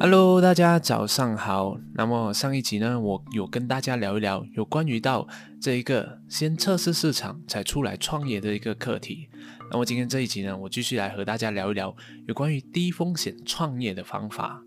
[0.00, 1.80] Hello，大家早上好。
[1.94, 5.26] 那么上一集呢，我有跟大家聊一聊有关于到
[5.60, 9.28] 这一个先测试市场才出来创业的一个课题。
[9.70, 11.94] 那么今天这一集呢，我继续来和大家聊一聊
[12.26, 14.62] 有关于低风险创业的方法。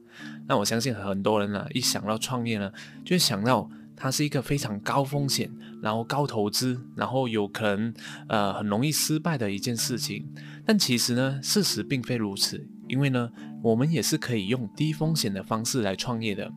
[0.47, 2.71] 那我相信很多人呢，一想到创业呢，
[3.05, 5.49] 就想到它是一个非常高风险，
[5.81, 7.93] 然后高投资，然后有可能
[8.27, 10.27] 呃很容易失败的一件事情。
[10.65, 12.67] 但其实呢，事实并非如此。
[12.87, 13.31] 因为呢，
[13.63, 16.51] 我们也是可以用低风险的方式来创业的。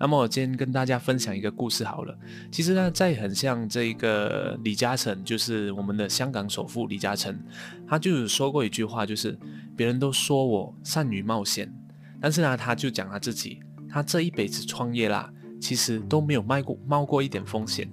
[0.00, 2.18] 那么我今天跟大家分享一个故事好了。
[2.50, 7.38] 其实呢，在很像这一个李嘉诚，就是我们的香港首富李嘉诚，
[7.86, 9.38] 他就有说过一句话，就是
[9.76, 11.72] 别人都说我善于冒险，
[12.20, 17.88] 但是呢，他就讲他自己，他这一辈子创业啦，其实都没有冒过冒过一点风险。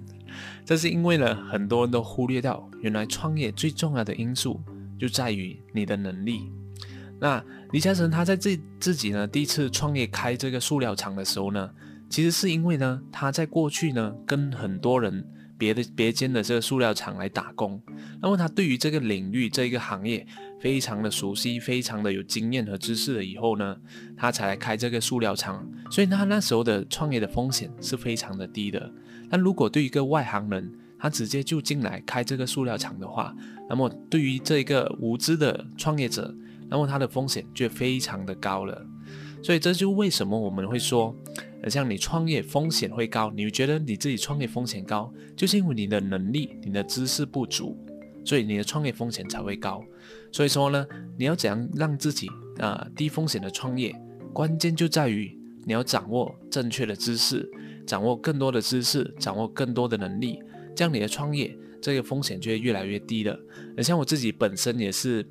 [0.64, 4.60] 这是因为呢，很多人都忽略掉，原来创业最重要的因素
[4.98, 6.50] 就在于你的能力。
[7.20, 11.70] 那李嘉诚他在自自己呢第一次创业开这个塑料厂的时候呢，
[12.08, 17.82] 其实是因为呢他在过去呢跟很多人别的别间的这个塑料厂来打工，
[18.22, 20.24] 那么他对于这个领域这一个行业
[20.60, 23.76] 非常的熟悉，非常的有经验和知识了以后呢，
[24.16, 28.92] 他才来开这个塑料厂，所以他那时候的创业的风险是非常的低的。
[29.30, 33.34] 但如果对一个外行人，他直接就进来开这个塑料厂的话，
[33.68, 36.34] 那么对于这一个无知的创业者，
[36.68, 38.84] 那么他的风险就非常的高了，
[39.42, 41.14] 所以这就为什么我们会说，
[41.68, 47.78] 像你创业风险会高，你觉得你自己创业风险高，就是因为你的能力、你的知识不足，
[48.28, 49.82] 所以你的创业风险才会高。
[50.30, 53.98] 所以说呢，你要怎样让自己啊低风险的创业，
[54.34, 55.34] 关键就在于
[55.64, 57.48] 你要掌握正确的知识，
[57.86, 60.38] 掌握更多的知识，掌握更多的能力，
[60.76, 63.34] 这样你的创业这个风险就会越来越低了。
[63.78, 65.26] 而像我自己本身也是。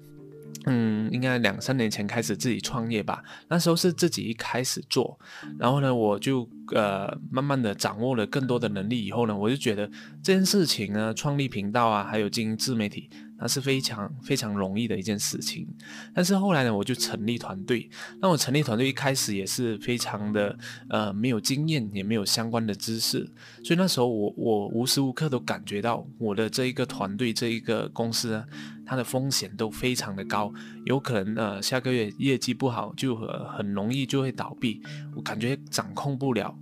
[0.68, 3.24] 嗯，应该两三年前开始自己创业吧。
[3.48, 5.20] 那时候是自己一开始做，
[5.58, 9.88] 然后呢，我就呃慢慢的掌握了更多的能力以后呢，我就觉得
[10.22, 13.10] 这件事情呢，创立频道啊，还有经营自媒体。
[13.40, 15.68] 那是非常非常容易的一件事情，
[16.12, 17.88] 但是后来呢，我就成立团队。
[18.20, 20.58] 那我成立团队一开始也是非常的
[20.90, 23.20] 呃没有经验，也没有相关的知识，
[23.64, 28.44] 所以那时候我我无时无刻都感觉到我的这一个团队这一个公司，
[28.88, 30.52] 它的风险都非常的高，
[30.86, 34.82] 有可能呃下个月业绩不好就很容易就会倒闭，
[35.14, 36.58] 我感觉掌控不了。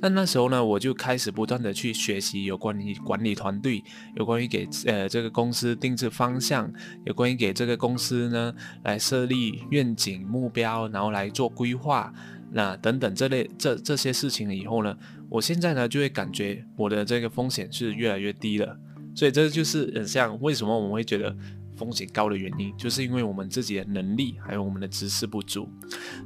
[0.00, 3.82] 但那时候呢，我就开始不断的去学习有关于管理团队，
[4.16, 6.72] 有关于给呃这个公司定制方向，
[7.04, 12.12] 有关于给这个公司呢来设立愿景目标，然后来做规划，
[12.52, 14.96] 那等等这类这这些事情以后呢，
[15.28, 18.78] 我现在呢就会感觉我的这个风险是越来越低了，
[19.16, 21.36] 所以这就是很像为什么我们会觉得。
[21.78, 25.68] 风险高的原因，就是因为我们自己的能力还有我们的知识不足。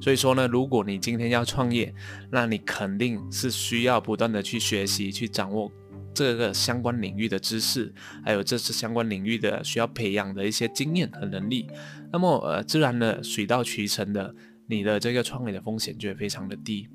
[0.01, 1.95] 所以说呢，如果你今天要创业，
[2.31, 5.71] 那你肯定是需要不断的去学习，去掌握
[6.15, 7.93] 这个相关领域的知识，
[8.25, 11.69] 还有这次相关领域的需要培养的一些经验和能力。
[12.11, 14.35] 那么呃，自然的水到渠成的，
[14.67, 16.89] 你的这个创业的风险就会非常的低。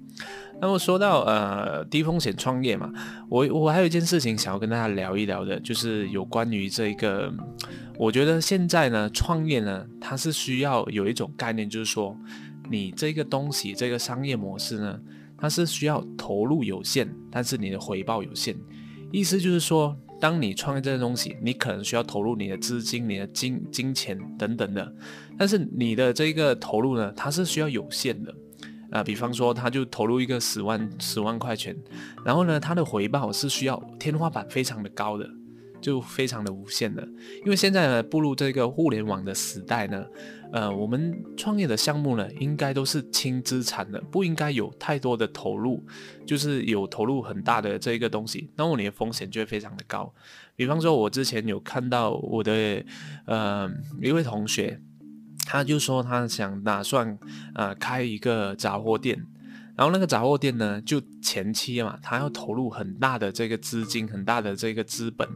[0.60, 2.92] 那么说到呃低风险创业嘛，
[3.30, 7.32] 我我还有一件事情想要跟大家聊一聊的，就是有关于这个。
[8.00, 12.16] 我觉得现在呢，创业呢，它是需要有一种概念，就是说，
[12.70, 15.00] 你这个东西，这个商业模式呢，
[15.38, 18.56] 它是需要投入有限，但是你的回报有限。
[19.12, 24.94] 意思就是说，当你创业这个东西，你可能需要投入你的资金、你的金金钱等等的，
[25.38, 28.34] 但是你的这个投入呢，它是需要有限的。
[28.90, 31.76] 啊，比方说，他就投入一个十万十万块钱，
[32.24, 35.30] 然后呢，他的回报是需要天花板非常的高的。
[35.80, 37.08] 就非常的无限的，
[37.44, 40.06] 因为现在呢步入这个互联网的时代呢，
[40.52, 45.84] 呃，我们创业的项目呢，应该都是轻资产的，不应该有太多的投入，
[46.26, 50.14] 就是有投入很大的这一个东西，那么你的风险就会非常的高。
[50.56, 52.84] 比方说，我之前有看到我的
[53.26, 53.70] 呃
[54.02, 54.80] 一位同学，
[55.46, 57.18] 他就说他想打算
[57.54, 59.26] 呃开一个杂货店。
[59.78, 65.30] 然后那个杂货店呢，就前期嘛，他要投入很大的这个资金，很大的这个资本，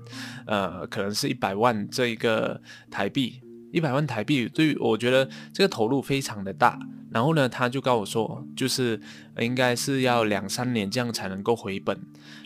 [0.47, 2.59] 呃，可能是一百万这一个
[2.89, 3.39] 台币，
[3.71, 6.79] 一百万台币，对于我觉得这个投入非常的大。
[7.11, 8.99] 然后呢，他就告我说，就是
[9.37, 11.99] 应该是要两三年这样才能够回本。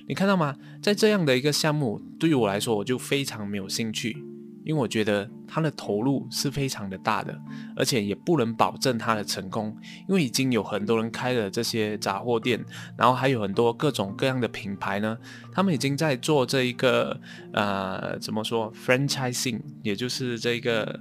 [0.08, 0.56] 你看到吗？
[0.82, 4.18] 在这样的一个项目，对于我来说，我就非常没有兴趣。
[4.66, 7.38] 因为我觉得它的投入是非常的大的，
[7.76, 9.76] 而且也不能保证它的成功，
[10.08, 12.64] 因为已经有很多人开了这些杂货店，
[12.98, 15.18] 然后还有很多各种各样的品牌呢，
[15.52, 17.20] 他们已经在做这一个
[17.54, 21.00] 呃怎么说 franchising，也就是这个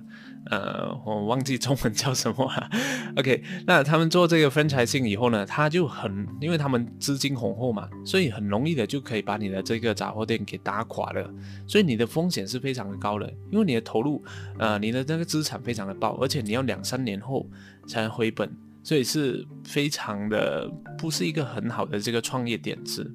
[0.50, 2.69] 呃，我忘记中文叫什么了。
[3.17, 11.32] OK，那他们做这个 franchising 以后呢，他就很，因为他们资金雄厚嘛，所以很容易的就可以把你的这个杂货店给打垮了。
[11.67, 14.23] 所以你的风险是非常的高的，因为你的投入，
[14.59, 17.49] 呃，你的那个资产非常的爆，而且你要两三年后
[17.87, 18.51] 才能回本，
[18.83, 23.11] 所以是非常的不是一个很好的这个创业点子。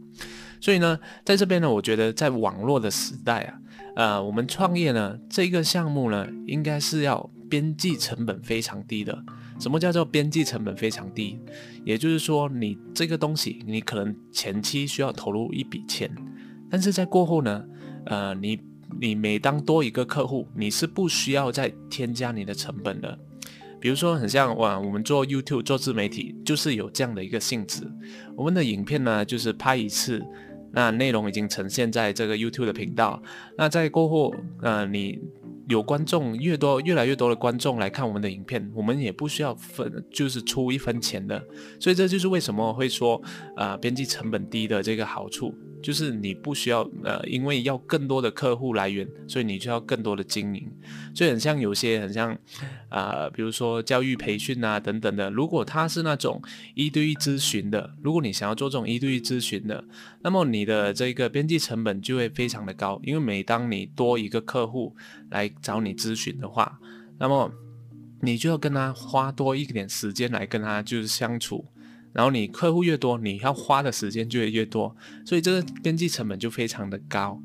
[0.62, 3.60] 所以呢，在这边呢，我觉得在网络的时代啊。
[3.96, 9.24] 呃，我们创业呢，这个项目呢，应该是要边际成本非常低的。
[9.60, 11.38] 什么叫做边际成本非常低？
[11.84, 16.10] 也就是说，你这个东西，你可能前期需要投入一笔钱，
[16.70, 17.66] 但是在过后呢，
[18.06, 18.58] 呃，你
[19.00, 23.20] 你每当多一个客户，你是不需要再添加你的成本的。
[23.80, 27.90] 比如说，很像哇，我们做 YouTube 做自媒体，就是有这样的一个性质。
[28.36, 30.22] 我们的影片呢，就是拍一次。
[30.72, 33.20] 那内容已经呈现在这个 YouTube 的频道。
[33.58, 35.20] 那在过后，呃，你
[35.68, 41.44] 有观众越多，越来越多的观众来看我们的影片，我们也不需要分，就是出一分钱的。
[41.80, 43.20] 所以这就是为什么会说，
[43.56, 45.56] 呃，边际成本低的这个好处。
[45.82, 50.70] 就是你不需要呃，因为要更多的客户来源，所以你就要更多的经营。
[51.14, 52.38] 所以很像有些很像，
[52.90, 55.30] 啊，比如说教育培训啊等等的。
[55.30, 56.42] 如果他是那种
[56.76, 59.84] 一对一咨询的，如果你想要做这种一对一咨询的，
[60.22, 63.00] 那么你的这个边际成本就会非常的高。
[63.04, 64.96] 因为每当你多一个客户
[65.30, 66.80] 来找你咨询的话，
[67.18, 67.52] 那么
[68.22, 71.66] 你就要跟他花多一点时间来跟他就是相处。
[72.12, 74.96] 然后你客户越多，你要花的时间就会越多，
[75.26, 77.40] 所以这个边际成本就非常的高。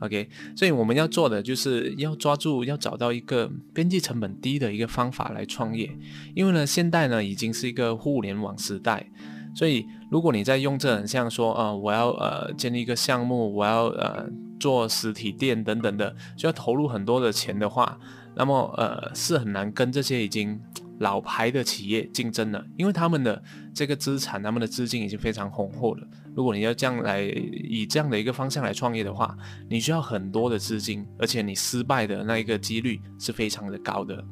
[0.00, 5.88] OK，所以我们要做的就是要抓住，要找到一个边际成本低的一个方法来创业。
[6.34, 9.08] 因为呢，现代呢已经是一个互联网时代，
[9.54, 14.28] 所以如果你在用这很像说，呃，我要呃建立一个项目，我要呃
[14.58, 17.96] 做实体店等等的，需要投入很多的钱的话，
[18.34, 20.60] 那么呃是很难跟这些已经。
[20.98, 23.42] 老牌的企业竞争了，因为他们的
[23.74, 26.06] 这个资产、他们的资金已经非常雄厚了。
[26.34, 29.36] 如果你要这样来以这样的一个方向来创业的话，
[29.68, 34.24] 你需要很多的资金，而且你失败的那一个几率是非常的高的。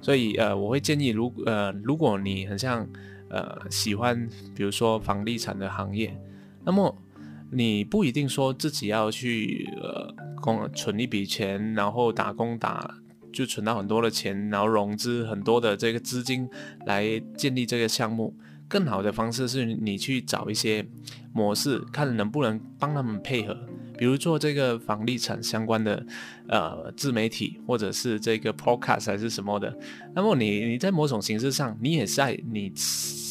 [0.00, 2.86] 所以呃，我会建议，如呃，如果你很像
[3.30, 6.16] 呃喜欢，比如说房地产的行业，
[6.64, 6.94] 那么
[7.50, 12.98] 你不一定说自己要去呃工存一笔钱，然后打工打。
[13.36, 16.48] 就存到很多的钱，然后融资很多的这个资金
[16.86, 18.34] 来建立这个项目。
[18.66, 20.84] 更好的方式是你去找一些
[21.34, 23.54] 模式，看能不能帮他们配合，
[23.98, 26.04] 比如做这个房地产相关的
[26.48, 29.78] 呃自媒体，或者是这个 podcast 还是什么的。
[30.14, 32.72] 那么你你在某种形式上，你也在你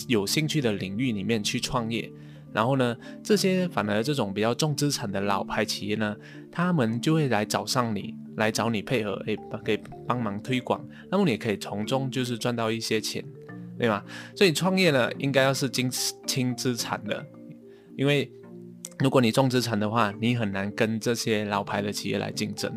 [0.08, 2.10] 有兴趣的领域里面去创业。
[2.56, 6.16] 然后呢，这些反而这种比较重资产的老牌企业呢，
[6.50, 10.82] 他们就会来找上你，来找你配合，诶，可以帮忙推广，
[11.12, 13.22] 那么你可以从中就是赚到一些钱，
[13.78, 14.02] 对吗？
[14.34, 15.92] 所以创业呢，应该要是轻
[16.26, 17.26] 轻资产的，
[17.98, 18.32] 因为
[19.00, 22.72] 如果你重资产的话，你很难跟这些老牌的企业来竞争。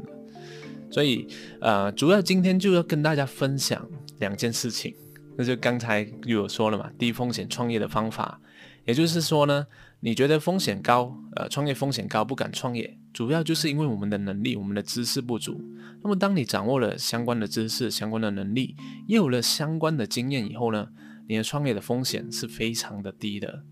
[0.91, 1.29] 所以，
[1.61, 3.89] 呃，主要今天就要跟大家分享
[4.19, 4.93] 两件事情，
[5.37, 8.41] 那就刚才有说了嘛，低风险创业的方法。
[8.88, 9.67] 也就是说呢，
[10.00, 15.62] 你觉得风险高，呃，创业风险高，不敢创业，主要就是因为我们的能力、我们的知识不足。
[16.02, 18.75] 那么，当你掌握了相关的知识、相关的能力，
[19.06, 20.88] 又有了相关的经验以后呢，
[21.28, 23.62] 你的创业的风险是非常的低的。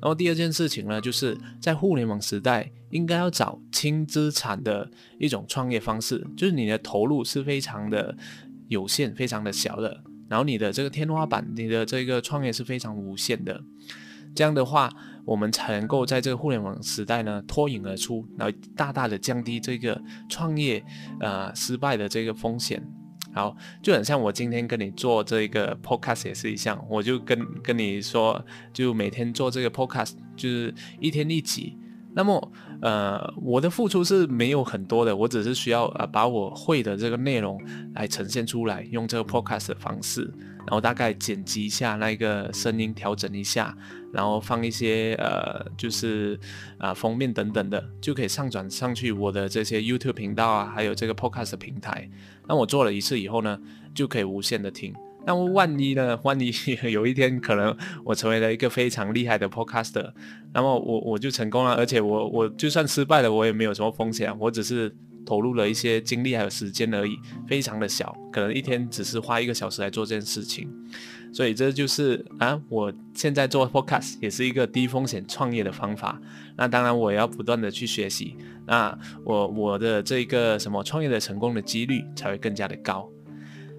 [0.00, 4.90] 然后第二件事情呢，就是在互联网时代，应该要找轻资产的
[5.20, 8.16] 一种创业方式，就是你的投入是非常的
[8.66, 13.62] 有限、非常的小的，然后你的这个天花板，你的这个创业是非常无限的。
[14.34, 14.90] 这样的话，
[15.24, 20.84] 我们才能够在这个互联网时代呢脱颖而出，然后大大的降低这个创业
[21.20, 22.82] 呃失败的这个风险。
[23.32, 31.76] 好，就很像我今天跟你做这个 podcast 也是一样，我就跟跟你说，就每天做这个 podcast，就是一天一集。
[32.16, 37.60] 那么，呃，我的付出是没有很多的，我只是需要呃把我会的这个内容
[37.94, 40.22] 来呈现出来，用这个 podcast 的方式，
[40.58, 43.76] 然后大概剪辑一下那个声音，调整一下，
[44.14, 46.38] 然后放一些呃就是
[46.78, 52.08] 啊封面等等的，就可以上传上去我的这些 YouTube 频道啊，还有这个 podcast 平台。
[52.46, 53.58] 那我做了一次以后呢，
[53.92, 54.94] 就可以无限的听。
[55.26, 56.20] 那万一呢？
[56.22, 56.52] 万一
[56.92, 60.12] 有一天可能我成为了一个非常厉害的 podcaster，
[60.52, 64.94] 那么我我就成功了，而且我我就算失败了，我也没有什么风险，我只是
[65.24, 67.18] 投入了一些精力还有时间而已，
[67.48, 70.68] 非常的小，可能一天只是花一个小时来做这件事情。
[71.34, 76.20] 所以这就是啊，我现在做 podcast 也是一个低风险创业的方法。
[76.56, 78.36] 那当然我要不断的去学习，
[78.66, 83.10] 那我我的这个什么创业的成功的几率才会更加的高。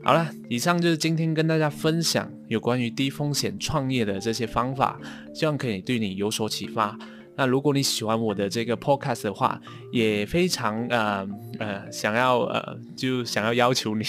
[0.04, 5.00] 好了，以上就是今天跟大家分享有关于低风险创业的这些方法，
[5.34, 7.00] 希望可以对你有所启发。
[7.38, 9.60] 那如果你喜欢我的这个 podcast 的话，
[9.92, 11.28] 也非常呃
[11.60, 14.04] 呃想要呃就想要要求你，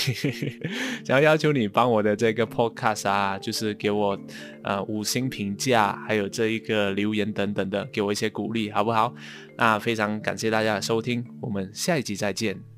[1.04, 4.18] 想要要求你帮我的这个 podcast 啊，就是给我
[4.62, 9.14] 呃五星评价，还有这一个留言等等的，给我一些鼓励，好不好？
[9.56, 12.75] 那非常感谢大家的收听，我们下一集再见。